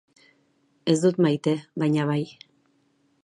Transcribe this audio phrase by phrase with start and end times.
[0.93, 1.53] Ez dut maite
[1.83, 2.21] baina bai.